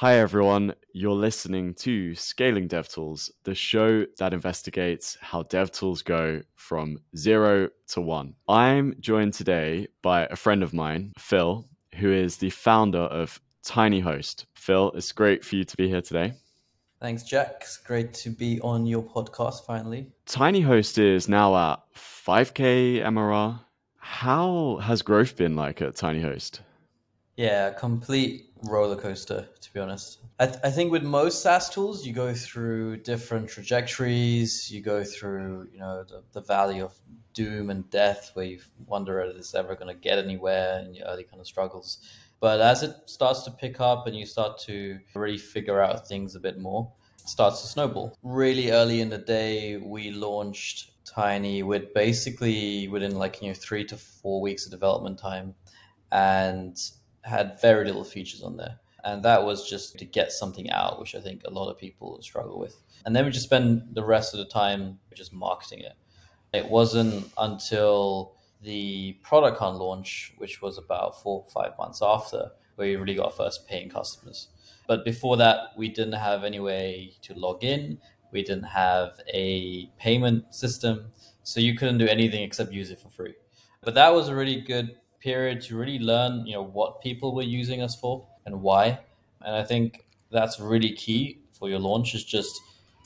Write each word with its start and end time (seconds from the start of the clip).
Hi, 0.00 0.18
everyone. 0.18 0.74
You're 0.92 1.14
listening 1.14 1.72
to 1.76 2.14
Scaling 2.14 2.68
DevTools, 2.68 3.30
the 3.44 3.54
show 3.54 4.04
that 4.18 4.34
investigates 4.34 5.16
how 5.22 5.44
DevTools 5.44 6.04
go 6.04 6.42
from 6.54 6.98
zero 7.16 7.70
to 7.88 8.02
one. 8.02 8.34
I'm 8.46 8.94
joined 9.00 9.32
today 9.32 9.88
by 10.02 10.26
a 10.26 10.36
friend 10.36 10.62
of 10.62 10.74
mine, 10.74 11.14
Phil, 11.16 11.66
who 11.94 12.12
is 12.12 12.36
the 12.36 12.50
founder 12.50 12.98
of 12.98 13.40
Tiiny 13.64 14.02
Host. 14.02 14.44
Phil, 14.54 14.92
it's 14.94 15.12
great 15.12 15.42
for 15.42 15.56
you 15.56 15.64
to 15.64 15.76
be 15.78 15.88
here 15.88 16.02
today. 16.02 16.34
Thanks, 17.00 17.22
Jack. 17.22 17.60
It's 17.62 17.78
great 17.78 18.12
to 18.12 18.28
be 18.28 18.60
on 18.60 18.84
your 18.84 19.02
podcast 19.02 19.64
finally. 19.64 20.08
Tiiny 20.26 20.62
Host 20.62 20.98
is 20.98 21.26
now 21.26 21.56
at 21.72 21.80
5K 21.94 23.02
MRR. 23.02 23.60
How 23.96 24.76
has 24.82 25.00
growth 25.00 25.36
been 25.36 25.56
like 25.56 25.80
at 25.80 25.94
Tiiny 25.94 26.20
Host? 26.20 26.60
Yeah, 27.36 27.72
complete 27.72 28.50
roller 28.62 28.96
coaster, 28.96 29.46
to 29.60 29.72
be 29.74 29.80
honest. 29.80 30.20
I, 30.40 30.46
th- 30.46 30.58
I 30.64 30.70
think 30.70 30.90
with 30.90 31.02
most 31.02 31.42
SaaS 31.42 31.68
tools, 31.68 32.06
you 32.06 32.12
go 32.14 32.32
through 32.32 32.98
different 32.98 33.48
trajectories. 33.48 34.70
You 34.70 34.80
go 34.80 35.04
through, 35.04 35.68
you 35.72 35.78
know, 35.78 36.04
the, 36.04 36.22
the 36.32 36.40
valley 36.40 36.80
of 36.80 36.94
doom 37.34 37.68
and 37.68 37.88
death, 37.90 38.30
where 38.34 38.46
you 38.46 38.60
wonder 38.86 39.20
if 39.20 39.36
it's 39.36 39.54
ever 39.54 39.74
going 39.74 39.94
to 39.94 40.00
get 40.00 40.18
anywhere 40.18 40.80
in 40.80 40.94
your 40.94 41.06
early 41.06 41.24
kind 41.24 41.40
of 41.40 41.46
struggles. 41.46 41.98
But 42.40 42.60
as 42.60 42.82
it 42.82 42.94
starts 43.06 43.42
to 43.42 43.50
pick 43.50 43.80
up 43.80 44.06
and 44.06 44.16
you 44.16 44.26
start 44.26 44.58
to 44.60 44.98
really 45.14 45.38
figure 45.38 45.80
out 45.80 46.08
things 46.08 46.34
a 46.34 46.40
bit 46.40 46.58
more, 46.58 46.90
it 47.20 47.28
starts 47.28 47.60
to 47.62 47.66
snowball. 47.66 48.16
Really 48.22 48.70
early 48.70 49.00
in 49.00 49.10
the 49.10 49.18
day, 49.18 49.76
we 49.76 50.10
launched 50.10 50.92
Tiiny 51.04 51.62
with 51.62 51.92
basically 51.94 52.88
within 52.88 53.16
like 53.16 53.40
you 53.40 53.48
know 53.48 53.54
three 53.54 53.84
to 53.86 53.96
four 53.96 54.40
weeks 54.40 54.64
of 54.66 54.70
development 54.70 55.18
time, 55.18 55.54
and 56.12 56.76
had 57.26 57.60
very 57.60 57.84
little 57.84 58.04
features 58.04 58.42
on 58.42 58.56
there. 58.56 58.78
And 59.04 59.22
that 59.24 59.44
was 59.44 59.68
just 59.68 59.98
to 59.98 60.04
get 60.04 60.32
something 60.32 60.70
out, 60.70 60.98
which 60.98 61.14
I 61.14 61.20
think 61.20 61.42
a 61.44 61.50
lot 61.50 61.70
of 61.70 61.78
people 61.78 62.20
struggle 62.22 62.58
with. 62.58 62.76
And 63.04 63.14
then 63.14 63.24
we 63.24 63.30
just 63.30 63.46
spend 63.46 63.82
the 63.92 64.04
rest 64.04 64.34
of 64.34 64.38
the 64.38 64.46
time 64.46 64.98
just 65.14 65.32
marketing 65.32 65.80
it. 65.80 65.92
It 66.52 66.68
wasn't 66.68 67.30
until 67.38 68.34
the 68.62 69.12
Product 69.22 69.58
Hunt 69.58 69.78
launch, 69.78 70.34
which 70.38 70.60
was 70.60 70.78
about 70.78 71.22
four 71.22 71.44
or 71.44 71.50
five 71.50 71.78
months 71.78 72.00
after, 72.02 72.50
where 72.74 72.88
we 72.88 72.96
really 72.96 73.14
got 73.14 73.36
first 73.36 73.68
paying 73.68 73.88
customers. 73.88 74.48
But 74.88 75.04
before 75.04 75.36
that, 75.36 75.58
we 75.76 75.88
didn't 75.88 76.14
have 76.14 76.42
any 76.42 76.60
way 76.60 77.12
to 77.22 77.34
log 77.34 77.62
in. 77.62 77.98
We 78.32 78.42
didn't 78.42 78.64
have 78.64 79.20
a 79.32 79.86
payment 79.98 80.54
system. 80.54 81.12
So 81.42 81.60
you 81.60 81.76
couldn't 81.76 81.98
do 81.98 82.08
anything 82.08 82.42
except 82.42 82.72
use 82.72 82.90
it 82.90 82.98
for 82.98 83.08
free. 83.08 83.34
But 83.82 83.94
that 83.94 84.12
was 84.12 84.28
a 84.28 84.34
really 84.34 84.60
good 84.60 84.96
period 85.20 85.60
to 85.62 85.76
really 85.76 85.98
learn, 85.98 86.46
you 86.46 86.54
know, 86.54 86.62
what 86.62 87.00
people 87.00 87.34
were 87.34 87.42
using 87.42 87.82
us 87.82 87.94
for 87.94 88.26
and 88.44 88.62
why. 88.62 89.00
And 89.42 89.54
I 89.54 89.62
think 89.62 90.06
that's 90.30 90.60
really 90.60 90.92
key 90.92 91.40
for 91.52 91.68
your 91.68 91.78
launch 91.78 92.14
is 92.14 92.24
just 92.24 92.60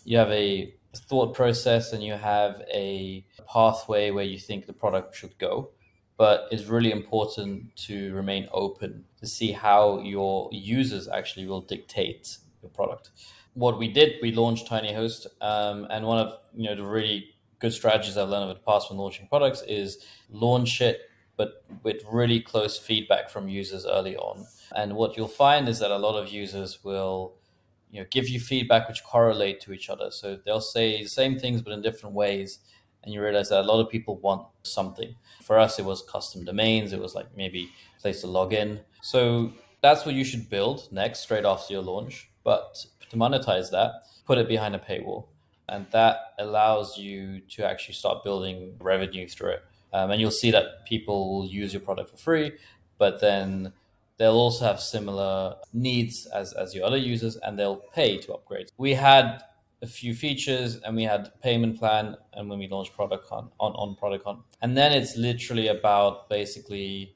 you 0.04 0.18
have 0.18 0.30
a 0.30 0.74
thought 0.94 1.34
process 1.34 1.92
and 1.92 2.02
you 2.02 2.14
have 2.14 2.62
a 2.72 3.24
pathway 3.46 4.10
where 4.10 4.24
you 4.24 4.38
think 4.38 4.66
the 4.66 4.72
product 4.72 5.14
should 5.14 5.36
go. 5.38 5.70
But 6.16 6.48
it's 6.50 6.66
really 6.66 6.92
important 6.92 7.74
to 7.86 8.12
remain 8.14 8.48
open 8.52 9.04
to 9.20 9.26
see 9.26 9.52
how 9.52 10.00
your 10.00 10.50
users 10.52 11.08
actually 11.08 11.46
will 11.46 11.62
dictate 11.62 12.38
your 12.62 12.70
product. 12.70 13.10
What 13.54 13.78
we 13.78 13.88
did, 13.88 14.16
we 14.20 14.32
launched 14.32 14.68
Tiiny 14.68 14.94
Host, 14.94 15.26
um, 15.40 15.86
and 15.90 16.06
one 16.06 16.18
of 16.18 16.38
you 16.54 16.68
know 16.68 16.76
the 16.76 16.84
really 16.84 17.34
good 17.58 17.72
strategies 17.72 18.16
I've 18.16 18.28
learned 18.28 18.44
over 18.44 18.54
the 18.54 18.60
past 18.60 18.90
when 18.90 18.98
launching 18.98 19.28
products 19.28 19.62
is 19.62 20.04
launch 20.30 20.80
it 20.80 21.09
but 21.40 21.64
with 21.84 22.02
really 22.12 22.38
close 22.38 22.76
feedback 22.76 23.30
from 23.30 23.48
users 23.48 23.86
early 23.86 24.14
on. 24.14 24.46
And 24.76 24.94
what 24.94 25.16
you'll 25.16 25.36
find 25.46 25.70
is 25.70 25.78
that 25.78 25.90
a 25.90 25.96
lot 25.96 26.14
of 26.20 26.28
users 26.28 26.84
will 26.84 27.32
you 27.90 27.98
know 28.00 28.06
give 28.10 28.28
you 28.28 28.38
feedback 28.38 28.86
which 28.86 29.02
correlate 29.04 29.58
to 29.62 29.72
each 29.72 29.88
other. 29.88 30.10
So 30.10 30.38
they'll 30.44 30.60
say 30.60 31.02
the 31.02 31.08
same 31.08 31.38
things 31.38 31.62
but 31.62 31.72
in 31.72 31.80
different 31.80 32.14
ways. 32.14 32.58
And 33.02 33.14
you 33.14 33.22
realize 33.22 33.48
that 33.48 33.62
a 33.62 33.68
lot 33.72 33.80
of 33.80 33.88
people 33.88 34.18
want 34.18 34.48
something. 34.64 35.14
For 35.42 35.58
us, 35.58 35.78
it 35.78 35.86
was 35.86 36.02
custom 36.02 36.44
domains. 36.44 36.92
It 36.92 37.00
was 37.00 37.14
like 37.14 37.28
maybe 37.34 37.70
place 38.02 38.20
to 38.20 38.26
log 38.26 38.52
in. 38.52 38.80
So 39.00 39.54
that's 39.80 40.04
what 40.04 40.14
you 40.14 40.24
should 40.24 40.50
build 40.50 40.88
next, 40.92 41.20
straight 41.20 41.46
after 41.46 41.72
your 41.72 41.82
launch. 41.82 42.28
But 42.44 42.84
to 43.08 43.16
monetize 43.16 43.70
that, 43.70 43.92
put 44.26 44.36
it 44.36 44.46
behind 44.46 44.74
a 44.74 44.78
paywall. 44.78 45.28
And 45.70 45.86
that 45.92 46.16
allows 46.38 46.98
you 46.98 47.40
to 47.52 47.64
actually 47.64 47.94
start 47.94 48.24
building 48.24 48.76
revenue 48.78 49.26
through 49.26 49.52
it. 49.52 49.62
Um, 49.92 50.10
and 50.10 50.20
you'll 50.20 50.30
see 50.30 50.50
that 50.50 50.86
people 50.86 51.32
will 51.32 51.46
use 51.46 51.72
your 51.72 51.80
product 51.80 52.10
for 52.10 52.16
free, 52.16 52.52
but 52.98 53.20
then 53.20 53.72
they'll 54.18 54.32
also 54.32 54.64
have 54.64 54.80
similar 54.80 55.56
needs 55.72 56.26
as, 56.26 56.52
as 56.52 56.74
your 56.74 56.84
other 56.84 56.96
users 56.96 57.36
and 57.36 57.58
they'll 57.58 57.82
pay 57.94 58.18
to 58.18 58.34
upgrade. 58.34 58.70
We 58.76 58.94
had 58.94 59.42
a 59.82 59.86
few 59.86 60.14
features 60.14 60.76
and 60.76 60.94
we 60.94 61.04
had 61.04 61.30
payment 61.42 61.78
plan 61.78 62.16
and 62.34 62.48
when 62.48 62.58
we 62.58 62.68
launched 62.68 62.94
Product 62.94 63.26
Hunt 63.28 63.50
on, 63.58 63.72
on 63.72 63.96
Product 63.96 64.24
Hunt. 64.24 64.40
And 64.60 64.76
then 64.76 64.92
it's 64.92 65.16
literally 65.16 65.68
about 65.68 66.28
basically 66.28 67.14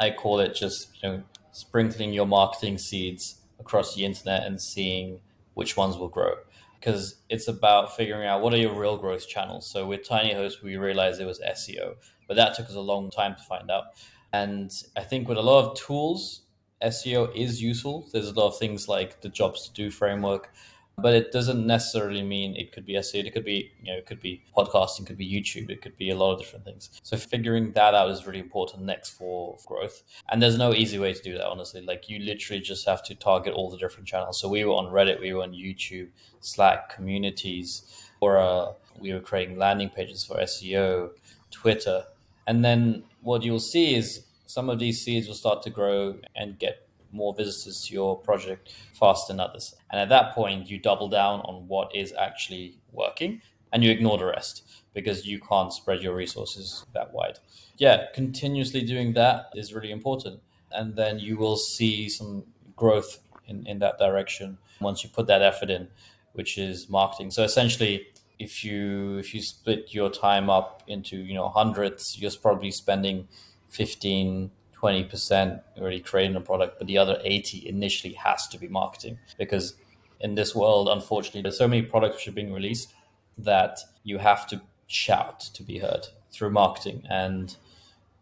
I 0.00 0.10
call 0.10 0.40
it 0.40 0.54
just 0.54 1.02
you 1.02 1.08
know 1.08 1.22
sprinkling 1.52 2.12
your 2.12 2.26
marketing 2.26 2.78
seeds 2.78 3.40
across 3.58 3.94
the 3.94 4.04
internet 4.04 4.44
and 4.44 4.60
seeing 4.60 5.20
which 5.54 5.76
ones 5.76 5.96
will 5.96 6.08
grow 6.08 6.34
because 6.78 7.16
it's 7.28 7.48
about 7.48 7.96
figuring 7.96 8.26
out 8.26 8.42
what 8.42 8.54
are 8.54 8.58
your 8.58 8.74
real 8.74 8.96
growth 8.96 9.28
channels. 9.28 9.68
So 9.68 9.86
with 9.86 10.06
Tiiny 10.06 10.34
Host, 10.34 10.62
we 10.62 10.76
realized 10.76 11.20
it 11.20 11.26
was 11.26 11.40
SEO, 11.40 11.94
but 12.26 12.36
that 12.36 12.54
took 12.54 12.66
us 12.66 12.74
a 12.74 12.80
long 12.80 13.10
time 13.10 13.34
to 13.36 13.42
find 13.42 13.70
out. 13.70 13.84
And 14.32 14.70
I 14.96 15.02
think 15.02 15.28
with 15.28 15.38
a 15.38 15.42
lot 15.42 15.64
of 15.64 15.78
tools, 15.78 16.42
SEO 16.82 17.34
is 17.34 17.60
useful. 17.60 18.08
There's 18.12 18.28
a 18.28 18.34
lot 18.34 18.48
of 18.48 18.58
things 18.58 18.88
like 18.88 19.20
the 19.22 19.28
jobs 19.28 19.66
to 19.66 19.72
do 19.74 19.90
framework 19.90 20.52
but 20.98 21.14
it 21.14 21.30
doesn't 21.30 21.64
necessarily 21.66 22.22
mean 22.22 22.56
it 22.56 22.72
could 22.72 22.84
be 22.84 22.94
SEO. 22.94 23.24
It 23.24 23.32
could 23.32 23.44
be, 23.44 23.70
you 23.82 23.92
know, 23.92 23.98
it 23.98 24.06
could 24.06 24.20
be 24.20 24.42
podcasting, 24.56 25.06
could 25.06 25.16
be 25.16 25.30
YouTube, 25.30 25.70
it 25.70 25.80
could 25.80 25.96
be 25.96 26.10
a 26.10 26.16
lot 26.16 26.32
of 26.32 26.40
different 26.40 26.64
things. 26.64 26.90
So 27.02 27.16
figuring 27.16 27.72
that 27.72 27.94
out 27.94 28.10
is 28.10 28.26
really 28.26 28.40
important 28.40 28.82
next 28.82 29.10
for 29.10 29.56
growth. 29.66 30.02
And 30.28 30.42
there's 30.42 30.58
no 30.58 30.74
easy 30.74 30.98
way 30.98 31.12
to 31.12 31.22
do 31.22 31.34
that, 31.34 31.46
honestly. 31.46 31.80
Like 31.82 32.08
you 32.08 32.18
literally 32.18 32.60
just 32.60 32.86
have 32.88 33.04
to 33.04 33.14
target 33.14 33.54
all 33.54 33.70
the 33.70 33.78
different 33.78 34.08
channels. 34.08 34.40
So 34.40 34.48
we 34.48 34.64
were 34.64 34.74
on 34.74 34.86
Reddit, 34.86 35.20
we 35.20 35.32
were 35.32 35.42
on 35.42 35.52
YouTube, 35.52 36.08
Slack, 36.40 36.94
communities, 36.94 37.82
or 38.20 38.38
uh, 38.38 38.72
we 38.98 39.12
were 39.12 39.20
creating 39.20 39.56
landing 39.56 39.90
pages 39.90 40.24
for 40.24 40.36
SEO, 40.38 41.10
Twitter. 41.50 42.04
And 42.46 42.64
then 42.64 43.04
what 43.22 43.44
you'll 43.44 43.60
see 43.60 43.94
is 43.94 44.24
some 44.46 44.68
of 44.68 44.78
these 44.78 45.04
seeds 45.04 45.28
will 45.28 45.34
start 45.34 45.62
to 45.62 45.70
grow 45.70 46.16
and 46.34 46.58
get 46.58 46.87
more 47.12 47.34
visitors 47.34 47.84
to 47.86 47.94
your 47.94 48.16
project 48.18 48.74
faster 48.92 49.32
than 49.32 49.40
others. 49.40 49.74
And 49.90 50.00
at 50.00 50.08
that 50.08 50.34
point, 50.34 50.68
you 50.68 50.78
double 50.78 51.08
down 51.08 51.40
on 51.40 51.66
what 51.68 51.94
is 51.94 52.12
actually 52.18 52.78
working 52.92 53.40
and 53.72 53.84
you 53.84 53.90
ignore 53.90 54.18
the 54.18 54.26
rest 54.26 54.62
because 54.94 55.26
you 55.26 55.38
can't 55.40 55.72
spread 55.72 56.02
your 56.02 56.14
resources 56.14 56.84
that 56.94 57.12
wide. 57.12 57.38
Yeah, 57.76 58.06
continuously 58.14 58.82
doing 58.82 59.12
that 59.14 59.50
is 59.54 59.74
really 59.74 59.90
important. 59.90 60.40
And 60.72 60.96
then 60.96 61.18
you 61.18 61.36
will 61.36 61.56
see 61.56 62.08
some 62.08 62.44
growth 62.76 63.20
in, 63.46 63.66
in 63.66 63.78
that 63.78 63.98
direction 63.98 64.58
once 64.80 65.02
you 65.02 65.10
put 65.10 65.26
that 65.26 65.42
effort 65.42 65.70
in, 65.70 65.88
which 66.32 66.58
is 66.58 66.88
marketing. 66.88 67.30
So 67.30 67.42
essentially, 67.42 68.06
if 68.38 68.64
you 68.64 69.18
if 69.18 69.34
you 69.34 69.42
split 69.42 69.92
your 69.92 70.10
time 70.10 70.48
up 70.48 70.82
into 70.86 71.16
you 71.16 71.34
know 71.34 71.48
hundreds, 71.48 72.16
you're 72.18 72.30
probably 72.40 72.70
spending 72.70 73.28
15 73.70 74.50
20% 74.80 75.60
already 75.78 76.00
creating 76.00 76.36
a 76.36 76.40
product, 76.40 76.78
but 76.78 76.86
the 76.86 76.98
other 76.98 77.18
80 77.24 77.68
initially 77.68 78.14
has 78.14 78.46
to 78.48 78.58
be 78.58 78.68
marketing 78.68 79.18
because 79.36 79.74
in 80.20 80.34
this 80.34 80.54
world, 80.54 80.88
unfortunately, 80.88 81.42
there's 81.42 81.58
so 81.58 81.68
many 81.68 81.82
products 81.82 82.16
which 82.16 82.28
are 82.28 82.32
being 82.32 82.52
released 82.52 82.92
that 83.38 83.78
you 84.04 84.18
have 84.18 84.46
to 84.48 84.60
shout 84.86 85.40
to 85.40 85.62
be 85.62 85.78
heard 85.78 86.06
through 86.30 86.50
marketing. 86.50 87.04
And 87.08 87.56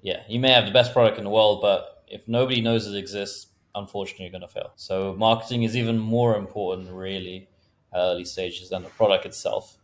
yeah, 0.03 0.23
you 0.29 0.41
may 0.41 0.53
have 0.53 0.67
the 0.67 0.73
best 0.73 0.93
product 0.93 1.19
in 1.19 1.25
the 1.25 1.31
world, 1.31 1.61
but 1.63 2.05
if 2.09 2.27
nobody 2.27 2.61
knows 2.61 2.87
it 2.87 2.97
exists, 2.97 3.47
unfortunately, 3.75 4.27
you're 4.27 4.33
going 4.33 4.43
to 4.43 4.49
fail. 4.49 4.73
So 4.77 5.15
marketing 5.19 5.63
is 5.63 5.77
even 5.77 5.99
more 5.99 6.37
important, 6.37 6.91
really, 6.91 7.49
early 7.95 8.25
stages 8.25 8.71
than 8.71 8.83
the 8.83 8.89
product 8.91 9.27
itself, 9.27 9.77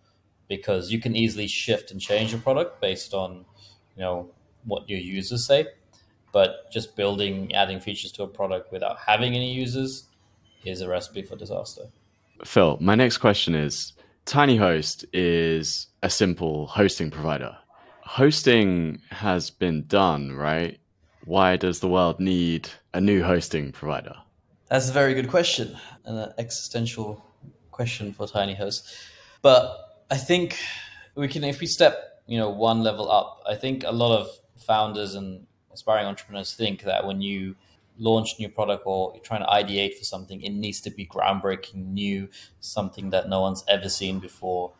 because 0.48 0.92
you 0.92 1.00
can 1.00 1.16
easily 1.16 1.46
shift 1.46 1.90
and 1.90 2.00
change 2.00 2.32
your 2.32 2.40
product 2.40 2.80
based 2.80 3.14
on, 3.14 3.44
you 3.96 4.02
know, 4.02 4.30
what 4.64 4.88
your 4.88 5.00
users 5.00 5.46
say 5.46 5.66
but 6.32 6.70
just 6.72 6.96
building, 6.96 7.54
adding 7.54 7.78
features 7.78 8.10
to 8.12 8.22
a 8.22 8.26
product 8.26 8.72
without 8.72 8.98
having 8.98 9.34
any 9.34 9.52
users 9.52 10.08
is 10.64 10.80
a 10.80 10.88
recipe 10.88 11.22
for 11.22 11.36
disaster. 11.36 11.82
Phil, 12.44 12.78
my 12.80 12.94
next 12.94 13.18
question 13.18 13.54
is 13.54 13.92
Tiiny 14.26 14.58
Host 14.58 15.04
is 15.12 15.88
a 16.02 16.10
simple 16.10 16.66
hosting 16.66 17.10
provider. 17.10 17.56
Hosting 18.00 19.00
has 19.10 19.50
been 19.50 19.86
done, 19.86 20.32
right? 20.32 20.78
Why 21.24 21.56
does 21.56 21.80
the 21.80 21.88
world 21.88 22.18
need 22.18 22.68
a 22.94 23.00
new 23.00 23.22
hosting 23.22 23.72
provider? 23.72 24.14
That's 24.68 24.88
a 24.88 24.92
very 24.92 25.14
good 25.14 25.28
question 25.28 25.76
and 26.04 26.18
an 26.18 26.32
existential 26.38 27.24
question 27.70 28.12
for 28.12 28.26
Tiiny 28.26 28.56
Host. 28.56 28.92
But 29.40 30.04
I 30.10 30.16
think 30.16 30.58
we 31.14 31.28
can, 31.28 31.44
if 31.44 31.60
we 31.60 31.66
step, 31.66 32.22
you 32.26 32.38
know, 32.38 32.50
one 32.50 32.82
level 32.82 33.10
up, 33.10 33.42
I 33.48 33.54
think 33.54 33.84
a 33.84 33.92
lot 33.92 34.18
of 34.18 34.28
founders 34.56 35.14
and 35.14 35.46
aspiring 35.72 36.06
entrepreneurs 36.06 36.54
think 36.54 36.82
that 36.82 37.06
when 37.06 37.20
you 37.20 37.56
launch 37.98 38.38
a 38.38 38.42
new 38.42 38.48
product 38.48 38.82
or 38.86 39.12
you're 39.14 39.22
trying 39.22 39.42
to 39.42 39.46
ideate 39.46 39.96
for 39.98 40.04
something, 40.04 40.42
it 40.42 40.50
needs 40.50 40.80
to 40.80 40.90
be 40.90 41.06
groundbreaking, 41.06 41.92
new, 41.92 42.28
something 42.60 43.10
that 43.10 43.28
no 43.28 43.40
one's 43.40 43.64
ever 43.68 43.88
seen 43.88 44.18
before. 44.18 44.72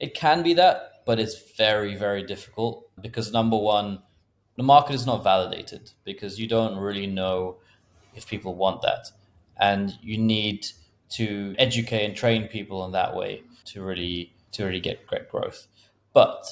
It 0.00 0.14
can 0.14 0.42
be 0.42 0.54
that, 0.54 1.02
but 1.06 1.18
it's 1.18 1.52
very, 1.56 1.94
very 1.94 2.22
difficult 2.22 2.88
because 3.00 3.32
number 3.32 3.56
one, 3.56 4.00
the 4.56 4.62
market 4.62 4.94
is 4.94 5.06
not 5.06 5.22
validated 5.22 5.92
because 6.04 6.38
you 6.38 6.48
don't 6.48 6.76
really 6.76 7.06
know 7.06 7.56
if 8.14 8.26
people 8.26 8.54
want 8.54 8.82
that. 8.82 9.10
And 9.60 9.96
you 10.02 10.18
need 10.18 10.66
to 11.10 11.54
educate 11.58 12.04
and 12.04 12.14
train 12.14 12.48
people 12.48 12.84
in 12.84 12.92
that 12.92 13.14
way 13.14 13.42
to 13.66 13.82
really 13.82 14.32
to 14.52 14.64
really 14.64 14.80
get 14.80 15.06
great 15.06 15.28
growth. 15.28 15.66
But 16.12 16.46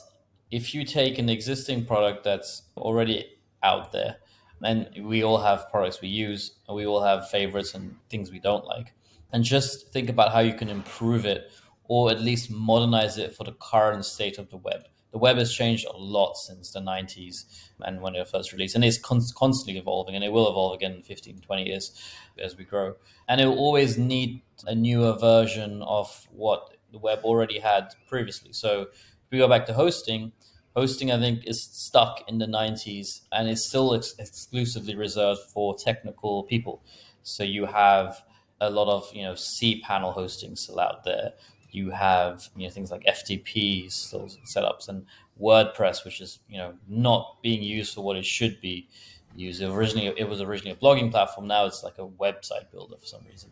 if 0.50 0.74
you 0.74 0.84
take 0.84 1.18
an 1.18 1.28
existing 1.28 1.86
product 1.86 2.24
that's 2.24 2.62
already 2.76 3.26
out 3.62 3.92
there, 3.92 4.16
and 4.62 4.88
we 5.02 5.22
all 5.22 5.38
have 5.38 5.70
products 5.70 6.00
we 6.00 6.08
use, 6.08 6.52
and 6.66 6.76
we 6.76 6.86
all 6.86 7.02
have 7.02 7.30
favorites 7.30 7.74
and 7.74 7.96
things 8.10 8.30
we 8.30 8.40
don't 8.40 8.64
like, 8.64 8.94
and 9.32 9.44
just 9.44 9.92
think 9.92 10.08
about 10.08 10.32
how 10.32 10.40
you 10.40 10.54
can 10.54 10.68
improve 10.68 11.24
it 11.26 11.50
or 11.88 12.10
at 12.10 12.20
least 12.20 12.50
modernize 12.50 13.18
it 13.18 13.34
for 13.34 13.44
the 13.44 13.52
current 13.52 14.04
state 14.04 14.38
of 14.38 14.50
the 14.50 14.56
web. 14.56 14.88
The 15.12 15.18
web 15.18 15.38
has 15.38 15.52
changed 15.52 15.86
a 15.86 15.96
lot 15.96 16.36
since 16.36 16.72
the 16.72 16.80
90s 16.80 17.44
and 17.80 18.00
when 18.00 18.14
it 18.16 18.28
first 18.28 18.52
released, 18.52 18.74
and 18.74 18.84
it's 18.84 18.98
con- 18.98 19.22
constantly 19.34 19.78
evolving, 19.78 20.14
and 20.14 20.24
it 20.24 20.32
will 20.32 20.50
evolve 20.50 20.74
again 20.74 20.92
in 20.92 21.02
15, 21.02 21.38
20 21.38 21.62
years 21.62 22.02
as 22.38 22.56
we 22.56 22.64
grow. 22.64 22.94
And 23.28 23.40
it 23.40 23.46
will 23.46 23.58
always 23.58 23.96
need 23.96 24.42
a 24.66 24.74
newer 24.74 25.16
version 25.16 25.82
of 25.82 26.26
what 26.30 26.76
the 26.92 26.98
web 26.98 27.20
already 27.24 27.58
had 27.58 27.94
previously. 28.08 28.52
So 28.52 28.82
if 28.82 29.30
we 29.30 29.38
go 29.38 29.48
back 29.48 29.64
to 29.66 29.72
hosting, 29.72 30.32
hosting 30.76 31.10
I 31.10 31.18
think 31.18 31.46
is 31.46 31.62
stuck 31.62 32.22
in 32.28 32.38
the 32.38 32.46
90s 32.46 33.22
and 33.32 33.48
is 33.48 33.66
still 33.66 33.94
ex- 33.94 34.14
exclusively 34.18 34.94
reserved 34.94 35.40
for 35.40 35.74
technical 35.76 36.44
people. 36.44 36.82
So 37.22 37.42
you 37.42 37.64
have 37.64 38.22
a 38.60 38.70
lot 38.70 38.88
of 38.88 39.10
you 39.14 39.22
know 39.22 39.32
cPanel 39.32 40.12
hosting 40.12 40.54
still 40.54 40.78
out 40.78 41.02
there. 41.04 41.32
You 41.70 41.90
have 41.90 42.48
you 42.56 42.64
know 42.64 42.70
things 42.70 42.90
like 42.90 43.04
FTP 43.04 43.90
still 43.90 44.28
setups 44.44 44.88
and 44.88 45.06
WordPress, 45.40 46.04
which 46.04 46.20
is 46.20 46.40
you 46.48 46.58
know 46.58 46.74
not 46.88 47.38
being 47.42 47.62
used 47.62 47.94
for 47.94 48.02
what 48.02 48.16
it 48.16 48.26
should 48.26 48.60
be 48.60 48.88
used. 49.34 49.62
Originally, 49.62 50.12
it 50.16 50.28
was 50.28 50.40
originally 50.40 50.72
a 50.72 50.76
blogging 50.76 51.10
platform. 51.10 51.46
Now 51.46 51.64
it's 51.64 51.82
like 51.82 51.98
a 51.98 52.06
website 52.06 52.70
builder 52.70 52.96
for 52.98 53.06
some 53.06 53.22
reason 53.28 53.50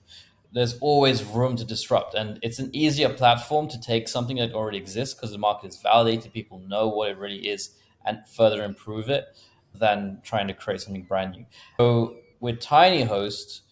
there's 0.55 0.79
always 0.79 1.25
room 1.25 1.57
to 1.57 1.65
disrupt. 1.65 2.15
And 2.15 2.39
it's 2.41 2.61
an 2.61 2.71
easier 2.73 3.09
platform 3.09 3.69
to 3.69 3.81
take 3.81 4.09
something 4.09 4.37
that 4.37 4.53
already 4.53 4.79
exists 4.79 5.13
because 5.13 5.33
the 5.33 5.39
market 5.39 5.69
is 5.69 5.83
validated 5.83 6.33
people 6.33 6.61
know 6.61 6.89
what 6.89 7.11
it 7.11 7.19
really 7.19 7.49
is 7.49 7.71
and 8.07 8.21
further 8.29 8.63
improve 8.63 9.11
it 9.11 9.37
than 9.75 10.21
trying 10.23 10.47
to 10.47 10.55
create 10.55 10.81
something 10.81 11.03
brand 11.03 11.33
new. 11.33 11.47
So 11.79 12.17
with 12.41 12.61
Tiiny 12.61 13.05
Host 13.05 13.63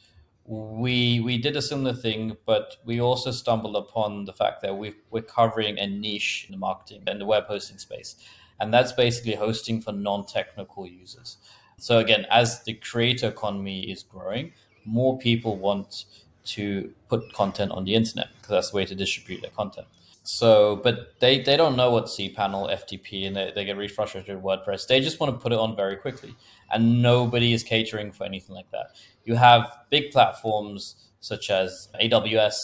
we 0.45 1.21
we 1.21 1.39
did 1.39 1.57
a 1.57 1.63
similar 1.63 1.95
thing 1.95 2.37
but 2.47 2.79
we 2.85 3.01
also 3.01 3.31
stumbled 3.31 3.77
upon 3.77 4.25
the 4.25 4.33
fact 4.33 4.61
that 4.61 4.77
we 4.77 4.93
we're 5.11 5.23
covering 5.23 5.79
a 5.79 5.87
niche 5.87 6.47
in 6.49 6.53
the 6.53 6.59
marketing 6.59 7.05
and 7.07 7.21
the 7.21 7.25
web 7.25 7.45
hosting 7.45 7.79
space. 7.79 8.17
And 8.59 8.75
that's 8.75 8.93
basically 8.93 9.35
hosting 9.37 9.81
for 9.81 9.93
non-technical 9.93 10.89
users. 10.89 11.37
So 11.79 12.01
again 12.01 12.27
as 12.29 12.65
the 12.65 12.75
creator 12.75 13.29
economy 13.29 13.89
is 13.89 14.03
growing 14.03 14.53
more 14.85 15.19
people 15.19 15.57
want 15.57 16.07
to 16.45 16.93
put 17.09 17.33
content 17.33 17.73
on 17.73 17.85
the 17.85 17.95
internet 17.95 18.29
because 18.37 18.51
that's 18.51 18.71
the 18.71 18.77
way 18.77 18.85
to 18.87 18.95
distribute 18.95 19.41
their 19.43 19.51
content. 19.51 19.87
So, 20.25 20.77
but 20.77 21.19
they, 21.19 21.41
they 21.41 21.57
don't 21.57 21.77
know 21.77 21.91
what 21.91 22.05
cPanel, 22.07 22.71
FTP, 22.71 23.27
and 23.27 23.35
they, 23.35 23.53
they 23.55 23.65
get 23.65 23.77
really 23.77 23.89
frustrated 23.89 24.41
with 24.41 24.45
WordPress. 24.45 24.87
They 24.87 25.01
just 25.01 25.19
want 25.19 25.35
to 25.35 25.39
put 25.41 25.53
it 25.53 25.59
on 25.59 25.75
very 25.75 25.97
quickly. 25.97 26.35
And 26.71 27.03
nobody 27.03 27.53
is 27.53 27.65
catering 27.65 28.13
for 28.13 28.25
anything 28.25 28.55
like 28.55 28.71
that. 28.71 28.97
You 29.25 29.35
have 29.35 29.79
big 29.91 30.13
platforms 30.13 31.11
such 31.19 31.51
as 31.51 31.89
AWS, 32.01 32.55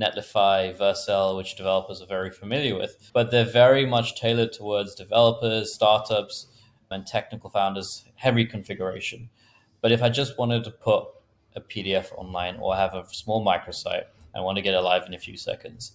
Netlify, 0.00 0.76
Vercel, 0.76 1.36
which 1.36 1.54
developers 1.54 2.00
are 2.00 2.06
very 2.06 2.30
familiar 2.30 2.76
with, 2.76 3.10
but 3.12 3.30
they're 3.30 3.44
very 3.44 3.84
much 3.84 4.18
tailored 4.18 4.52
towards 4.52 4.94
developers, 4.94 5.74
startups, 5.74 6.46
and 6.90 7.06
technical 7.06 7.50
founders, 7.50 8.04
heavy 8.14 8.44
configuration. 8.44 9.28
But 9.80 9.92
if 9.92 10.02
I 10.02 10.08
just 10.08 10.38
wanted 10.38 10.64
to 10.64 10.70
put 10.70 11.04
a 11.54 11.60
PDF 11.60 12.12
online 12.16 12.56
or 12.60 12.76
have 12.76 12.94
a 12.94 13.06
small 13.12 13.44
microsite 13.44 14.04
and 14.34 14.44
want 14.44 14.56
to 14.56 14.62
get 14.62 14.74
it 14.74 14.80
live 14.80 15.06
in 15.06 15.14
a 15.14 15.18
few 15.18 15.36
seconds, 15.36 15.92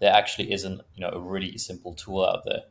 there 0.00 0.12
actually 0.12 0.52
isn't 0.52 0.80
you 0.94 1.00
know 1.00 1.10
a 1.10 1.20
really 1.20 1.56
simple 1.58 1.94
tool 1.94 2.24
out 2.24 2.44
there. 2.44 2.62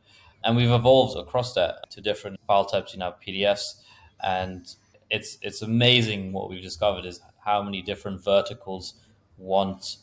And 0.44 0.56
we've 0.56 0.70
evolved 0.70 1.18
across 1.18 1.54
that 1.54 1.90
to 1.90 2.00
different 2.00 2.38
file 2.46 2.64
types. 2.64 2.92
You 2.92 3.00
know, 3.00 3.14
PDFs, 3.26 3.82
and 4.22 4.72
it's 5.10 5.38
it's 5.42 5.62
amazing 5.62 6.32
what 6.32 6.48
we've 6.48 6.62
discovered 6.62 7.04
is 7.04 7.20
how 7.44 7.62
many 7.62 7.82
different 7.82 8.22
verticals 8.22 8.94
want 9.36 9.96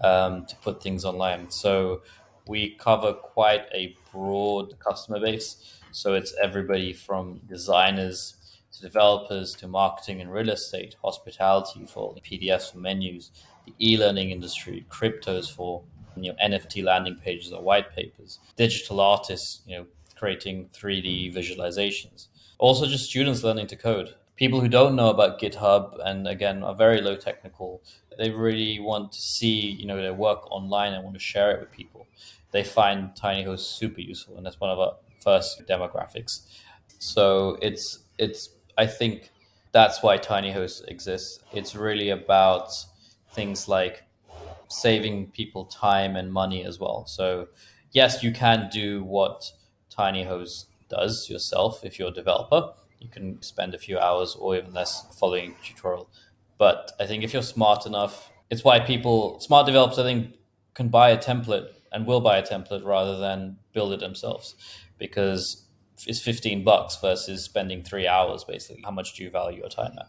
um, 0.00 0.46
to 0.46 0.56
put 0.56 0.82
things 0.82 1.04
online. 1.04 1.50
So 1.50 2.02
we 2.46 2.70
cover 2.70 3.12
quite 3.12 3.66
a 3.72 3.96
broad 4.12 4.78
customer 4.78 5.20
base. 5.20 5.78
So 5.92 6.14
it's 6.14 6.34
everybody 6.42 6.92
from 6.92 7.40
designers 7.48 8.34
to 8.72 8.82
developers 8.82 9.54
to 9.54 9.68
marketing 9.68 10.20
and 10.20 10.32
real 10.32 10.50
estate, 10.50 10.96
hospitality 11.02 11.86
for 11.86 12.14
PDFs 12.14 12.72
for 12.72 12.78
menus, 12.78 13.30
the 13.66 13.74
e-learning 13.80 14.30
industry, 14.30 14.86
cryptos 14.90 15.52
for 15.52 15.82
you 16.16 16.30
know 16.30 16.36
NFT 16.42 16.84
landing 16.84 17.16
pages 17.16 17.52
or 17.52 17.62
white 17.62 17.94
papers, 17.94 18.38
digital 18.56 19.00
artists, 19.00 19.62
you 19.66 19.76
know, 19.76 19.86
creating 20.16 20.68
3D 20.72 21.34
visualizations. 21.34 22.28
Also 22.58 22.86
just 22.86 23.08
students 23.08 23.42
learning 23.42 23.66
to 23.68 23.76
code. 23.76 24.14
People 24.36 24.60
who 24.60 24.68
don't 24.68 24.96
know 24.96 25.10
about 25.10 25.40
GitHub 25.40 25.98
and 26.04 26.26
again 26.26 26.62
are 26.62 26.74
very 26.74 27.00
low 27.00 27.16
technical, 27.16 27.82
they 28.18 28.30
really 28.30 28.78
want 28.80 29.12
to 29.12 29.20
see, 29.20 29.70
you 29.78 29.86
know, 29.86 29.96
their 29.96 30.14
work 30.14 30.50
online 30.50 30.92
and 30.92 31.04
want 31.04 31.14
to 31.14 31.20
share 31.20 31.50
it 31.52 31.60
with 31.60 31.70
people. 31.72 32.06
They 32.50 32.64
find 32.64 33.14
Tiiny 33.14 33.44
Host 33.44 33.78
super 33.78 34.00
useful 34.00 34.36
and 34.36 34.44
that's 34.44 34.60
one 34.60 34.70
of 34.70 34.78
our 34.78 34.96
first 35.22 35.62
demographics. 35.66 36.46
So 36.98 37.58
it's 37.62 38.00
it's 38.18 38.50
I 38.80 38.86
think 38.86 39.30
that's 39.72 40.02
why 40.02 40.16
Tiiny 40.16 40.54
Host 40.54 40.86
exists. 40.88 41.40
It's 41.52 41.76
really 41.76 42.08
about 42.08 42.72
things 43.30 43.68
like 43.68 44.04
saving 44.68 45.32
people 45.32 45.66
time 45.66 46.16
and 46.16 46.32
money 46.32 46.64
as 46.64 46.80
well. 46.80 47.04
So, 47.06 47.48
yes, 47.92 48.22
you 48.22 48.32
can 48.32 48.70
do 48.72 49.04
what 49.04 49.52
Tiiny 49.94 50.24
Host 50.24 50.68
does 50.88 51.28
yourself 51.28 51.84
if 51.84 51.98
you're 51.98 52.08
a 52.08 52.20
developer. 52.22 52.72
You 53.00 53.10
can 53.10 53.42
spend 53.42 53.74
a 53.74 53.78
few 53.78 53.98
hours 53.98 54.34
or 54.34 54.56
even 54.56 54.72
less 54.72 55.04
following 55.18 55.56
tutorial. 55.62 56.08
But 56.56 56.92
I 56.98 57.04
think 57.06 57.22
if 57.22 57.34
you're 57.34 57.42
smart 57.42 57.84
enough, 57.84 58.30
it's 58.48 58.64
why 58.64 58.80
people, 58.80 59.40
smart 59.40 59.66
developers, 59.66 59.98
I 59.98 60.04
think, 60.04 60.36
can 60.72 60.88
buy 60.88 61.10
a 61.10 61.18
template 61.18 61.68
and 61.92 62.06
will 62.06 62.22
buy 62.22 62.38
a 62.38 62.42
template 62.42 62.82
rather 62.82 63.18
than 63.18 63.58
build 63.74 63.92
it 63.92 64.00
themselves 64.00 64.54
because 64.96 65.66
is 66.06 66.22
15 66.22 66.64
bucks 66.64 66.96
versus 67.00 67.44
spending 67.44 67.82
three 67.82 68.06
hours 68.06 68.44
basically. 68.44 68.82
How 68.84 68.90
much 68.90 69.14
do 69.14 69.22
you 69.22 69.30
value 69.30 69.58
your 69.58 69.68
time 69.68 69.92
at? 69.98 70.08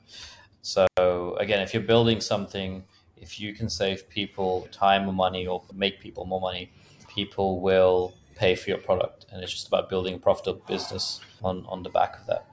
So 0.61 0.87
again 1.39 1.61
if 1.61 1.73
you're 1.73 1.83
building 1.83 2.21
something 2.21 2.83
if 3.17 3.39
you 3.39 3.53
can 3.53 3.69
save 3.69 4.09
people 4.09 4.67
time 4.71 5.07
or 5.07 5.13
money 5.13 5.45
or 5.47 5.63
make 5.73 5.99
people 5.99 6.25
more 6.25 6.41
money 6.41 6.71
people 7.07 7.59
will 7.61 8.13
pay 8.35 8.55
for 8.55 8.69
your 8.69 8.79
product. 8.79 9.25
And 9.31 9.43
it's 9.43 9.51
just 9.51 9.67
about 9.67 9.89
building 9.89 10.15
a 10.15 10.17
profitable 10.17 10.63
business 10.67 11.19
on 11.43 11.65
on 11.67 11.83
the 11.83 11.89
back 11.89 12.19
of 12.19 12.27
that. 12.27 12.45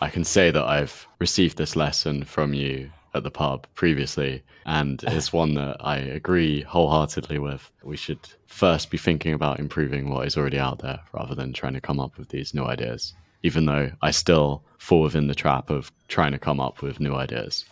I 0.00 0.10
can 0.10 0.24
say 0.24 0.50
that 0.50 0.64
i've 0.64 1.06
received 1.18 1.56
this 1.56 1.74
lesson 1.74 2.24
from 2.24 2.52
you 2.52 2.90
at 3.16 3.22
the 3.22 3.30
pub 3.30 3.66
previously, 3.74 4.42
and 4.64 5.02
it's 5.06 5.32
one 5.32 5.54
that 5.54 5.76
I 5.80 5.96
agree 5.96 6.62
wholeheartedly 6.62 7.38
with. 7.38 7.70
We 7.82 7.96
should 7.96 8.20
first 8.46 8.90
be 8.90 8.98
thinking 8.98 9.32
about 9.32 9.58
improving 9.58 10.10
what 10.10 10.26
is 10.26 10.36
already 10.36 10.58
out 10.58 10.80
there 10.80 11.00
rather 11.12 11.34
than 11.34 11.52
trying 11.52 11.74
to 11.74 11.80
come 11.80 12.00
up 12.00 12.18
with 12.18 12.28
these 12.28 12.54
new 12.54 12.64
ideas, 12.64 13.14
even 13.42 13.66
though 13.66 13.90
I 14.02 14.10
still 14.10 14.62
fall 14.78 15.02
within 15.02 15.26
the 15.26 15.34
trap 15.34 15.70
of 15.70 15.90
trying 16.08 16.32
to 16.32 16.38
come 16.38 16.60
up 16.60 16.82
with 16.82 17.00
new 17.00 17.14
ideas. 17.14 17.64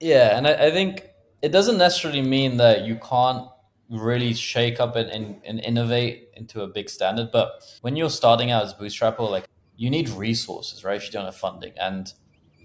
Yeah, 0.00 0.36
and 0.36 0.46
I, 0.46 0.66
I 0.66 0.70
think 0.70 1.08
it 1.40 1.50
doesn't 1.50 1.78
necessarily 1.78 2.22
mean 2.22 2.56
that 2.58 2.84
you 2.84 2.96
can't 2.96 3.48
really 3.90 4.34
shake 4.34 4.80
up 4.80 4.96
and, 4.96 5.10
and, 5.10 5.40
and, 5.44 5.60
innovate 5.60 6.30
into 6.34 6.62
a 6.62 6.66
big 6.66 6.88
standard. 6.88 7.30
But 7.30 7.62
when 7.82 7.96
you're 7.96 8.10
starting 8.10 8.50
out 8.50 8.64
as 8.64 8.72
a 8.72 8.76
bootstrapper, 8.76 9.30
like 9.30 9.44
you 9.76 9.90
need 9.90 10.08
resources, 10.08 10.84
right? 10.84 10.96
If 10.96 11.06
you 11.06 11.12
don't 11.12 11.24
have 11.24 11.36
funding. 11.36 11.72
And 11.78 12.12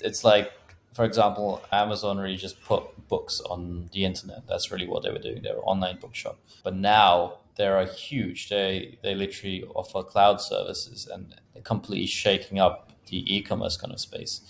it's 0.02 0.24
like 0.24 0.52
for 0.94 1.06
example, 1.06 1.62
Amazon 1.72 2.18
really 2.18 2.36
just 2.36 2.62
put 2.64 2.84
books 3.08 3.42
on 3.42 3.90
the 3.94 4.06
internet. 4.06 4.48
That's 4.48 4.72
really 4.72 4.88
what 4.88 5.04
they 5.04 5.12
were 5.12 5.20
doing. 5.20 5.42
They 5.42 5.52
were 5.52 5.62
online 5.62 5.98
bookshop. 6.00 6.40
But 6.64 6.76
now 6.76 7.40
they 7.56 7.68
are 7.68 7.86
huge. 7.86 8.50
They 8.50 8.98
they 9.04 9.16
literally 9.16 9.64
offer 9.76 10.04
cloud 10.04 10.42
services 10.42 11.08
and 11.08 11.36
they're 11.54 11.64
completely 11.64 12.08
shaking 12.08 12.60
up 12.60 12.92
the 13.08 13.36
e-commerce 13.36 13.78
kind 13.78 13.94
of 13.94 14.00
space. 14.00 14.42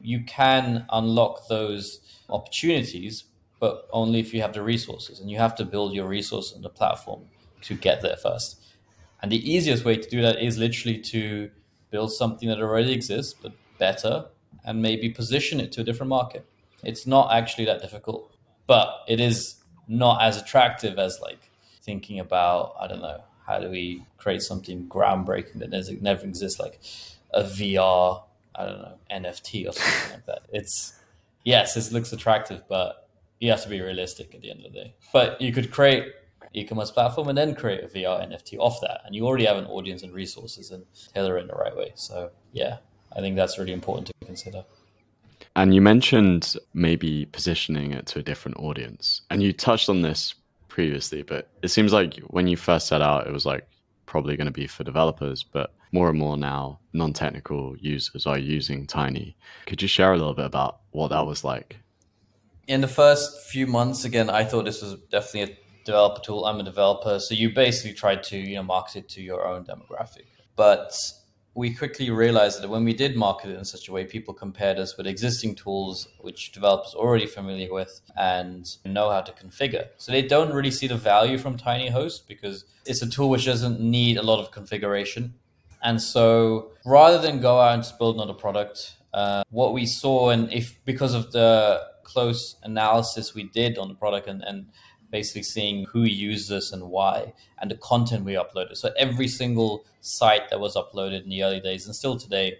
You 0.00 0.22
can 0.24 0.86
unlock 0.90 1.48
those 1.48 2.00
opportunities, 2.28 3.24
but 3.60 3.88
only 3.92 4.20
if 4.20 4.32
you 4.32 4.40
have 4.42 4.52
the 4.52 4.62
resources. 4.62 5.20
And 5.20 5.30
you 5.30 5.38
have 5.38 5.54
to 5.56 5.64
build 5.64 5.92
your 5.92 6.06
resource 6.06 6.52
on 6.54 6.62
the 6.62 6.68
platform 6.68 7.22
to 7.62 7.74
get 7.74 8.02
there 8.02 8.16
first. 8.16 8.62
And 9.22 9.32
the 9.32 9.50
easiest 9.50 9.84
way 9.84 9.96
to 9.96 10.08
do 10.08 10.22
that 10.22 10.42
is 10.42 10.58
literally 10.58 10.98
to 10.98 11.50
build 11.90 12.12
something 12.12 12.48
that 12.48 12.60
already 12.60 12.92
exists, 12.92 13.34
but 13.34 13.52
better 13.78 14.26
and 14.64 14.82
maybe 14.82 15.10
position 15.10 15.60
it 15.60 15.72
to 15.72 15.80
a 15.80 15.84
different 15.84 16.10
market. 16.10 16.46
It's 16.82 17.06
not 17.06 17.32
actually 17.32 17.64
that 17.66 17.80
difficult, 17.80 18.34
but 18.66 19.04
it 19.08 19.20
is 19.20 19.56
not 19.88 20.22
as 20.22 20.36
attractive 20.36 20.98
as 20.98 21.18
like 21.22 21.50
thinking 21.82 22.18
about 22.18 22.74
I 22.80 22.88
don't 22.88 23.00
know 23.00 23.22
how 23.46 23.60
do 23.60 23.70
we 23.70 24.04
create 24.18 24.42
something 24.42 24.88
groundbreaking 24.88 25.60
that 25.60 26.02
never 26.02 26.24
exists 26.24 26.58
like 26.58 26.80
a 27.32 27.42
VR 27.44 28.22
I 28.54 28.64
don't 28.64 28.78
know 28.78 28.98
NFT 29.10 29.68
or 29.68 29.72
something 29.72 30.12
like 30.12 30.26
that. 30.26 30.42
It's 30.52 30.98
yes, 31.44 31.76
it 31.76 31.92
looks 31.92 32.12
attractive, 32.12 32.62
but 32.68 33.08
you 33.38 33.50
have 33.50 33.62
to 33.62 33.68
be 33.68 33.80
realistic 33.80 34.34
at 34.34 34.40
the 34.40 34.50
end 34.50 34.64
of 34.64 34.72
the 34.72 34.78
day. 34.78 34.94
But 35.12 35.40
you 35.40 35.52
could 35.52 35.70
create 35.70 36.06
e-commerce 36.54 36.90
platform 36.90 37.28
and 37.28 37.36
then 37.36 37.54
create 37.54 37.84
a 37.84 37.86
VR 37.86 38.26
NFT 38.26 38.58
off 38.58 38.80
that, 38.80 39.02
and 39.04 39.14
you 39.14 39.26
already 39.26 39.44
have 39.44 39.58
an 39.58 39.66
audience 39.66 40.02
and 40.02 40.12
resources 40.12 40.70
and 40.70 40.84
tailor 41.14 41.36
it 41.38 41.42
in 41.42 41.48
the 41.48 41.54
right 41.54 41.76
way. 41.76 41.92
So 41.94 42.30
yeah, 42.52 42.78
I 43.16 43.20
think 43.20 43.36
that's 43.36 43.58
really 43.58 43.72
important 43.72 44.08
to 44.08 44.26
consider. 44.26 44.64
And 45.54 45.74
you 45.74 45.80
mentioned 45.80 46.54
maybe 46.74 47.26
positioning 47.26 47.92
it 47.92 48.06
to 48.08 48.18
a 48.18 48.22
different 48.22 48.58
audience, 48.58 49.22
and 49.30 49.42
you 49.42 49.52
touched 49.52 49.88
on 49.88 50.02
this 50.02 50.34
previously, 50.68 51.22
but 51.22 51.48
it 51.62 51.68
seems 51.68 51.92
like 51.92 52.18
when 52.28 52.46
you 52.46 52.56
first 52.56 52.86
set 52.88 53.00
out, 53.00 53.26
it 53.26 53.32
was 53.32 53.46
like 53.46 53.66
probably 54.04 54.36
going 54.36 54.46
to 54.46 54.52
be 54.52 54.66
for 54.66 54.84
developers, 54.84 55.42
but 55.42 55.74
more 55.92 56.10
and 56.10 56.18
more 56.18 56.36
now, 56.36 56.78
non 56.92 57.14
technical 57.14 57.74
users 57.78 58.26
are 58.26 58.38
using 58.38 58.86
Tiiny. 58.86 59.34
Could 59.66 59.80
you 59.80 59.88
share 59.88 60.12
a 60.12 60.18
little 60.18 60.34
bit 60.34 60.44
about 60.44 60.80
what 60.90 61.08
that 61.08 61.26
was 61.26 61.42
like? 61.42 61.78
In 62.68 62.82
the 62.82 62.88
first 62.88 63.48
few 63.48 63.66
months, 63.66 64.04
again, 64.04 64.28
I 64.28 64.44
thought 64.44 64.66
this 64.66 64.82
was 64.82 64.96
definitely 65.10 65.54
a 65.54 65.58
developer 65.86 66.20
tool. 66.20 66.44
I'm 66.44 66.60
a 66.60 66.64
developer, 66.64 67.18
so 67.18 67.34
you 67.34 67.54
basically 67.54 67.94
tried 67.94 68.22
to 68.24 68.36
you 68.36 68.56
know 68.56 68.62
market 68.62 68.96
it 68.96 69.08
to 69.10 69.22
your 69.22 69.46
own 69.46 69.64
demographic. 69.64 70.26
But 70.56 70.94
we 71.56 71.72
quickly 71.72 72.10
realized 72.10 72.62
that 72.62 72.68
when 72.68 72.84
we 72.84 72.92
did 72.92 73.16
market 73.16 73.48
it 73.50 73.56
in 73.56 73.64
such 73.64 73.88
a 73.88 73.92
way, 73.92 74.04
people 74.04 74.34
compared 74.34 74.78
us 74.78 74.98
with 74.98 75.06
existing 75.06 75.54
tools 75.54 76.06
which 76.20 76.52
developers 76.52 76.94
are 76.94 76.98
already 76.98 77.26
familiar 77.26 77.72
with 77.72 78.02
and 78.14 78.76
know 78.84 79.10
how 79.10 79.22
to 79.22 79.32
configure. 79.32 79.86
So 79.96 80.12
they 80.12 80.20
don't 80.20 80.52
really 80.52 80.70
see 80.70 80.86
the 80.86 80.98
value 80.98 81.38
from 81.38 81.56
Tiiny 81.56 81.90
Host 81.90 82.28
because 82.28 82.66
it's 82.84 83.00
a 83.00 83.08
tool 83.08 83.30
which 83.30 83.46
doesn't 83.46 83.80
need 83.80 84.18
a 84.18 84.22
lot 84.22 84.38
of 84.38 84.50
configuration. 84.50 85.34
And 85.82 86.00
so 86.00 86.72
rather 86.84 87.18
than 87.18 87.40
go 87.40 87.58
out 87.58 87.72
and 87.72 87.98
build 87.98 88.16
another 88.16 88.34
product, 88.34 88.96
uh, 89.14 89.42
what 89.48 89.72
we 89.72 89.86
saw, 89.86 90.28
and 90.28 90.52
if 90.52 90.78
because 90.84 91.14
of 91.14 91.32
the 91.32 91.80
close 92.04 92.56
analysis 92.64 93.34
we 93.34 93.44
did 93.44 93.78
on 93.78 93.88
the 93.88 93.94
product 93.94 94.28
and, 94.28 94.42
and 94.42 94.66
basically 95.18 95.42
seeing 95.42 95.76
who 95.92 96.02
used 96.02 96.46
this 96.50 96.66
and 96.74 96.82
why, 96.96 97.32
and 97.58 97.70
the 97.70 97.80
content 97.92 98.22
we 98.22 98.34
uploaded. 98.34 98.76
So 98.76 98.90
every 98.98 99.28
single 99.28 99.72
site 100.02 100.50
that 100.50 100.60
was 100.60 100.76
uploaded 100.82 101.22
in 101.24 101.30
the 101.30 101.42
early 101.42 101.62
days 101.68 101.86
and 101.86 101.94
still 101.96 102.18
today, 102.18 102.58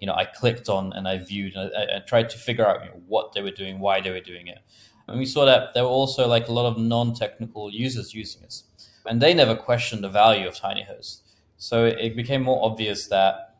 you 0.00 0.06
know, 0.08 0.16
I 0.22 0.24
clicked 0.24 0.68
on 0.68 0.92
and 0.92 1.06
I 1.06 1.18
viewed 1.18 1.54
and 1.54 1.70
I, 1.80 1.96
I 1.96 1.98
tried 2.00 2.28
to 2.30 2.38
figure 2.48 2.66
out 2.66 2.80
you 2.82 2.90
know, 2.90 3.00
what 3.06 3.32
they 3.32 3.42
were 3.42 3.56
doing, 3.62 3.78
why 3.78 4.00
they 4.00 4.10
were 4.10 4.26
doing 4.32 4.48
it. 4.48 4.58
And 5.06 5.20
we 5.22 5.26
saw 5.34 5.44
that 5.44 5.72
there 5.72 5.84
were 5.84 5.96
also 6.02 6.26
like 6.26 6.48
a 6.48 6.52
lot 6.58 6.66
of 6.66 6.76
non-technical 6.78 7.70
users 7.70 8.12
using 8.12 8.42
this, 8.42 8.64
and 9.06 9.22
they 9.22 9.32
never 9.32 9.54
questioned 9.54 10.02
the 10.02 10.14
value 10.24 10.48
of 10.48 10.54
Tiiny 10.56 10.84
Host. 10.92 11.22
So 11.58 11.84
it 11.84 12.16
became 12.16 12.42
more 12.42 12.60
obvious 12.68 13.06
that 13.16 13.56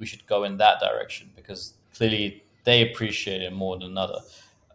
we 0.00 0.06
should 0.06 0.26
go 0.26 0.42
in 0.42 0.56
that 0.56 0.80
direction 0.80 1.30
because 1.36 1.74
clearly 1.96 2.42
they 2.64 2.78
appreciate 2.90 3.42
it 3.42 3.52
more 3.52 3.78
than 3.78 3.90
another 3.96 4.20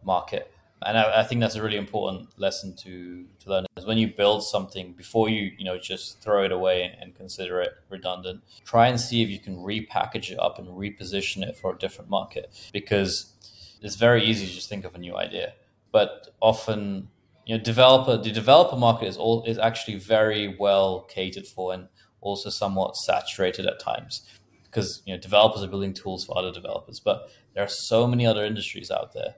market 0.03 0.45
and 0.83 0.97
I, 0.97 1.21
I, 1.21 1.23
think 1.23 1.41
that's 1.41 1.55
a 1.55 1.61
really 1.61 1.77
important 1.77 2.29
lesson 2.37 2.75
to 2.77 3.25
to 3.39 3.49
learn 3.49 3.65
is 3.77 3.85
when 3.85 3.97
you 3.97 4.07
build 4.07 4.43
something 4.43 4.93
before 4.93 5.29
you 5.29 5.51
you 5.57 5.65
know 5.65 5.77
just 5.77 6.21
throw 6.21 6.43
it 6.43 6.51
away 6.51 6.95
and 6.99 7.15
consider 7.15 7.61
it 7.61 7.71
redundant 7.89 8.41
try 8.65 8.87
and 8.87 8.99
see 8.99 9.21
if 9.21 9.29
you 9.29 9.39
can 9.39 9.57
repackage 9.57 10.31
it 10.31 10.39
up 10.39 10.57
and 10.59 10.67
reposition 10.69 11.43
it 11.43 11.57
for 11.57 11.73
a 11.73 11.77
different 11.77 12.09
market. 12.09 12.51
Because 12.73 13.33
it's 13.81 13.95
very 13.95 14.23
easy 14.23 14.45
to 14.47 14.53
just 14.53 14.69
think 14.69 14.85
of 14.85 14.95
a 14.95 14.97
new 14.97 15.15
idea. 15.15 15.53
But 15.91 16.33
often 16.41 17.09
you 17.45 17.57
know 17.57 17.63
developer 17.63 18.17
the 18.17 18.31
developer 18.31 18.77
market 18.77 19.07
is 19.07 19.17
all 19.17 19.43
is 19.45 19.57
actually 19.57 19.97
very 19.97 20.55
well 20.59 21.01
catered 21.01 21.47
for 21.47 21.73
and 21.73 21.87
also 22.21 22.49
somewhat 22.49 22.95
saturated 22.95 23.65
at 23.65 23.79
times. 23.79 24.25
Because 24.63 25.01
you 25.05 25.13
know 25.13 25.19
developers 25.19 25.63
are 25.63 25.67
building 25.67 25.93
tools 25.93 26.25
for 26.25 26.37
other 26.37 26.51
developers 26.51 26.99
but 26.99 27.29
there 27.53 27.63
are 27.63 27.67
so 27.67 28.07
many 28.07 28.25
other 28.25 28.45
industries 28.45 28.89
out 28.89 29.13
there 29.13 29.35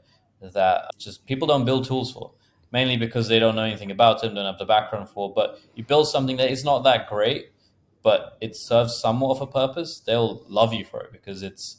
that 0.51 0.91
just 0.97 1.25
people 1.25 1.47
don't 1.47 1.65
build 1.65 1.85
tools 1.85 2.11
for, 2.11 2.31
mainly 2.71 2.97
because 2.97 3.27
they 3.27 3.39
don't 3.39 3.55
know 3.55 3.63
anything 3.63 3.91
about 3.91 4.21
them, 4.21 4.35
don't 4.35 4.45
have 4.45 4.57
the 4.57 4.65
background 4.65 5.09
for. 5.09 5.33
But 5.33 5.59
you 5.75 5.83
build 5.83 6.07
something 6.07 6.37
that 6.37 6.51
is 6.51 6.63
not 6.63 6.83
that 6.83 7.07
great, 7.07 7.51
but 8.01 8.37
it 8.41 8.55
serves 8.55 8.99
somewhat 8.99 9.37
of 9.37 9.41
a 9.41 9.47
purpose, 9.47 9.99
they'll 9.99 10.43
love 10.47 10.73
you 10.73 10.85
for 10.85 11.01
it 11.01 11.11
because 11.11 11.41
it's 11.41 11.77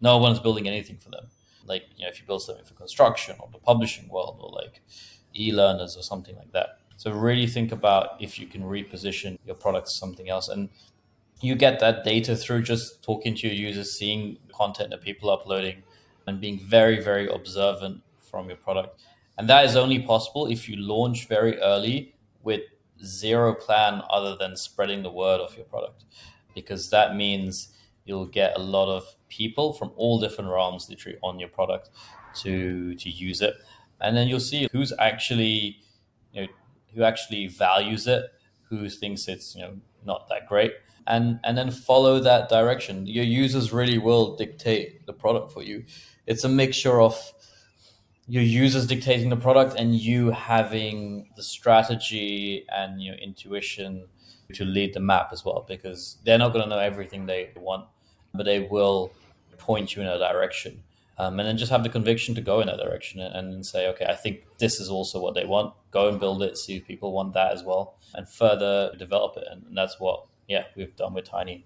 no 0.00 0.18
one's 0.18 0.38
building 0.38 0.68
anything 0.68 0.96
for 0.98 1.10
them. 1.10 1.26
Like 1.66 1.84
you 1.96 2.04
know, 2.04 2.10
if 2.10 2.20
you 2.20 2.26
build 2.26 2.42
something 2.42 2.64
for 2.64 2.74
construction 2.74 3.36
or 3.40 3.48
the 3.52 3.58
publishing 3.58 4.08
world 4.08 4.38
or 4.40 4.50
like 4.50 4.82
e-learners 5.34 5.96
or 5.96 6.02
something 6.02 6.36
like 6.36 6.52
that. 6.52 6.78
So 6.96 7.10
really 7.10 7.48
think 7.48 7.72
about 7.72 8.10
if 8.20 8.38
you 8.38 8.46
can 8.46 8.62
reposition 8.62 9.38
your 9.44 9.56
product 9.56 9.88
to 9.88 9.92
something 9.92 10.28
else 10.28 10.48
and 10.48 10.68
you 11.40 11.54
get 11.56 11.80
that 11.80 12.04
data 12.04 12.36
through 12.36 12.62
just 12.62 13.02
talking 13.02 13.34
to 13.34 13.48
your 13.48 13.56
users, 13.56 13.98
seeing 13.98 14.38
content 14.52 14.90
that 14.90 15.02
people 15.02 15.28
are 15.30 15.38
uploading, 15.38 15.82
and 16.26 16.40
being 16.40 16.58
very, 16.58 17.02
very 17.02 17.28
observant 17.28 18.00
from 18.34 18.48
your 18.48 18.56
product. 18.58 19.00
And 19.38 19.48
that 19.48 19.64
is 19.64 19.76
only 19.76 20.00
possible 20.00 20.46
if 20.46 20.68
you 20.68 20.76
launch 20.76 21.28
very 21.28 21.58
early 21.60 22.14
with 22.42 22.62
zero 23.04 23.54
plan 23.54 24.02
other 24.10 24.36
than 24.36 24.56
spreading 24.56 25.02
the 25.02 25.10
word 25.10 25.40
of 25.40 25.56
your 25.56 25.66
product. 25.66 26.04
Because 26.54 26.90
that 26.90 27.14
means 27.14 27.68
you'll 28.04 28.26
get 28.26 28.56
a 28.56 28.60
lot 28.60 28.88
of 28.88 29.04
people 29.28 29.72
from 29.72 29.92
all 29.96 30.20
different 30.20 30.50
realms 30.50 30.88
literally 30.90 31.18
on 31.22 31.38
your 31.38 31.48
product 31.48 31.90
to 32.42 32.94
to 32.96 33.08
use 33.08 33.40
it. 33.40 33.54
And 34.00 34.16
then 34.16 34.28
you'll 34.28 34.48
see 34.52 34.68
who's 34.72 34.92
actually 34.98 35.78
you 36.32 36.42
know 36.42 36.48
who 36.94 37.02
actually 37.02 37.46
values 37.48 38.06
it, 38.06 38.24
who 38.68 38.88
thinks 38.88 39.28
it's 39.28 39.54
you 39.54 39.62
know 39.62 39.74
not 40.04 40.28
that 40.28 40.48
great. 40.48 40.72
And 41.06 41.40
and 41.44 41.56
then 41.58 41.70
follow 41.70 42.20
that 42.20 42.48
direction. 42.48 43.06
Your 43.06 43.24
users 43.24 43.72
really 43.72 43.98
will 43.98 44.36
dictate 44.36 45.06
the 45.06 45.12
product 45.12 45.52
for 45.52 45.62
you 45.62 45.84
it's 46.26 46.44
a 46.44 46.48
mixture 46.48 47.00
of 47.00 47.32
your 48.26 48.42
users 48.42 48.86
dictating 48.86 49.28
the 49.28 49.36
product 49.36 49.74
and 49.78 49.94
you 49.94 50.30
having 50.30 51.28
the 51.36 51.42
strategy 51.42 52.64
and 52.70 53.02
your 53.02 53.14
intuition 53.16 54.06
to 54.52 54.64
lead 54.64 54.94
the 54.94 55.00
map 55.00 55.28
as 55.32 55.44
well 55.44 55.64
because 55.68 56.18
they're 56.24 56.38
not 56.38 56.52
going 56.52 56.62
to 56.62 56.68
know 56.68 56.78
everything 56.78 57.26
they 57.26 57.50
want 57.56 57.86
but 58.32 58.44
they 58.44 58.60
will 58.60 59.12
point 59.58 59.94
you 59.94 60.02
in 60.02 60.08
a 60.08 60.18
direction 60.18 60.82
um, 61.16 61.38
and 61.38 61.48
then 61.48 61.56
just 61.56 61.70
have 61.70 61.82
the 61.82 61.88
conviction 61.88 62.34
to 62.34 62.40
go 62.40 62.60
in 62.60 62.66
that 62.66 62.76
direction 62.76 63.20
and, 63.20 63.34
and 63.34 63.66
say 63.66 63.88
okay 63.88 64.06
i 64.06 64.14
think 64.14 64.44
this 64.58 64.80
is 64.80 64.90
also 64.90 65.20
what 65.20 65.34
they 65.34 65.44
want 65.44 65.72
go 65.90 66.08
and 66.08 66.20
build 66.20 66.42
it 66.42 66.56
see 66.58 66.76
if 66.76 66.86
people 66.86 67.12
want 67.12 67.32
that 67.32 67.52
as 67.52 67.62
well 67.62 67.96
and 68.14 68.28
further 68.28 68.92
develop 68.98 69.36
it 69.36 69.44
and 69.50 69.64
that's 69.76 69.98
what 69.98 70.26
yeah 70.48 70.64
we've 70.76 70.94
done 70.96 71.14
with 71.14 71.24
Tiiny 71.24 71.64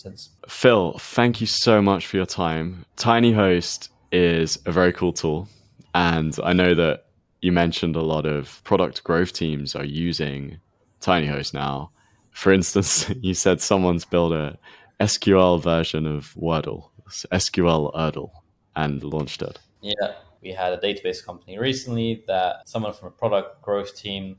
since. 0.00 0.30
Phil, 0.48 0.96
thank 0.98 1.40
you 1.40 1.46
so 1.46 1.82
much 1.82 2.06
for 2.06 2.16
your 2.16 2.26
time. 2.26 2.84
Tiiny 2.96 3.34
Host 3.34 3.90
is 4.10 4.58
a 4.66 4.72
very 4.72 4.92
cool 4.92 5.12
tool. 5.12 5.48
And 5.94 6.36
I 6.42 6.52
know 6.52 6.74
that 6.74 7.06
you 7.42 7.52
mentioned 7.52 7.96
a 7.96 8.02
lot 8.02 8.26
of 8.26 8.62
product 8.64 9.02
growth 9.04 9.32
teams 9.32 9.74
are 9.74 9.84
using 9.84 10.58
Tiiny 11.00 11.28
Host 11.28 11.54
now. 11.54 11.90
For 12.30 12.52
instance, 12.52 13.10
you 13.20 13.34
said 13.34 13.60
someone's 13.60 14.04
built 14.04 14.32
a 14.32 14.58
SQL 15.00 15.62
version 15.62 16.06
of 16.06 16.34
Wordle, 16.34 16.90
SQL 17.08 17.94
Erdl, 17.94 18.30
and 18.76 19.02
launched 19.02 19.42
it. 19.42 19.58
Yeah, 19.80 20.14
we 20.42 20.50
had 20.50 20.72
a 20.72 20.78
database 20.78 21.24
company 21.24 21.58
recently 21.58 22.24
that 22.26 22.68
someone 22.68 22.92
from 22.92 23.08
a 23.08 23.12
product 23.12 23.62
growth 23.62 23.96
team 23.96 24.36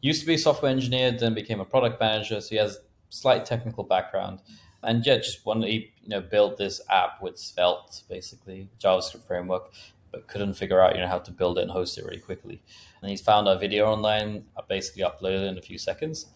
used 0.00 0.20
to 0.20 0.26
be 0.26 0.34
a 0.34 0.38
software 0.38 0.70
engineer, 0.70 1.12
then 1.12 1.34
became 1.34 1.60
a 1.60 1.64
product 1.64 2.00
manager. 2.00 2.40
So 2.40 2.48
he 2.50 2.56
has 2.56 2.78
slight 3.08 3.44
technical 3.44 3.84
background 3.84 4.40
and 4.82 5.04
yeah, 5.06 5.16
just 5.16 5.44
wanted 5.46 5.66
to 5.66 5.72
you 5.72 5.88
know 6.08 6.20
build 6.20 6.58
this 6.58 6.80
app 6.90 7.22
with 7.22 7.38
Svelte, 7.38 8.02
basically 8.08 8.68
JavaScript 8.80 9.26
framework, 9.26 9.72
but 10.12 10.28
couldn't 10.28 10.54
figure 10.54 10.80
out 10.80 10.94
you 10.94 11.00
know 11.00 11.08
how 11.08 11.18
to 11.18 11.30
build 11.30 11.58
it 11.58 11.62
and 11.62 11.70
host 11.70 11.98
it 11.98 12.04
really 12.04 12.20
quickly. 12.20 12.62
And 13.00 13.10
he's 13.10 13.20
found 13.20 13.48
our 13.48 13.58
video 13.58 13.86
online, 13.86 14.44
I 14.56 14.62
basically 14.68 15.02
uploaded 15.02 15.44
it 15.44 15.48
in 15.48 15.58
a 15.58 15.62
few 15.62 15.78
seconds. 15.78 16.26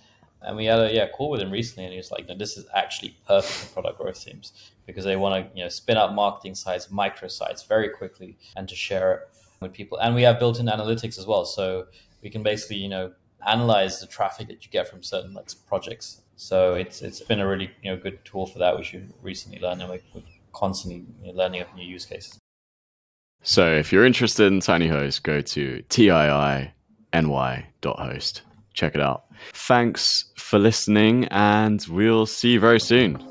And 0.43 0.57
we 0.57 0.67
had 0.67 0.79
a 0.79 0.93
yeah 0.93 1.09
call 1.09 1.31
with 1.31 1.41
him 1.41 1.51
recently, 1.51 1.85
and 1.85 1.93
he 1.93 1.99
was 1.99 2.11
like, 2.11 2.29
"No, 2.29 2.37
this 2.37 2.57
is 2.57 2.67
actually 2.75 3.17
perfect 3.27 3.55
for 3.55 3.75
product 3.75 3.99
growth 3.99 4.23
teams 4.25 4.53
because 4.87 5.05
they 5.05 5.17
want 5.17 5.35
to 5.35 5.59
you 5.59 5.65
know 5.65 5.69
spin 5.69 5.97
up 5.97 6.13
marketing 6.13 6.55
sites, 6.55 6.91
micro 6.91 7.29
sites 7.29 7.63
very 7.63 7.89
quickly, 7.89 8.37
and 8.57 8.69
to 8.69 8.75
share 8.75 9.13
it 9.15 9.21
with 9.61 9.73
people. 9.73 9.99
And 9.99 10.15
we 10.15 10.23
have 10.23 10.39
built-in 10.39 10.67
analytics 10.67 11.19
as 11.19 11.27
well, 11.27 11.45
so 11.45 11.87
we 12.23 12.31
can 12.31 12.43
basically 12.43 12.77
you 12.77 12.89
know 12.89 13.13
analyze 13.47 14.01
the 14.01 14.07
traffic 14.07 14.49
that 14.49 14.65
you 14.65 14.71
get 14.71 14.89
from 14.89 15.03
certain 15.03 15.33
like 15.33 15.49
projects 15.69 16.21
so 16.37 16.75
it's 16.75 17.01
it's 17.01 17.21
been 17.21 17.41
a 17.41 17.49
really 17.49 17.71
you 17.83 17.91
know 17.91 17.97
good 17.97 18.25
tool 18.25 18.47
for 18.47 18.59
that, 18.59 18.77
which 18.77 18.93
we 18.93 19.03
recently 19.23 19.59
learned, 19.59 19.83
and 19.83 19.91
we're, 19.91 20.23
constantly 20.53 21.05
learning 21.35 21.61
of 21.61 21.75
new 21.75 21.85
use 21.85 22.07
cases. 22.07 22.39
So 23.49 23.73
if 23.73 23.93
you're 23.93 24.05
interested 24.05 24.53
in 24.53 24.59
Tiiny 24.59 24.89
Host, 24.89 25.23
go 25.23 25.41
to 25.41 25.83
tiiny.host. 25.89 26.73
Check 28.75 28.95
it 28.97 29.01
out. 29.01 29.25
Thanks 29.53 30.25
for 30.37 30.59
listening, 30.59 31.27
and 31.27 31.87
we'll 31.89 32.27
see 32.27 32.55
you 32.55 32.61
very 32.61 32.81
soon. 32.81 33.23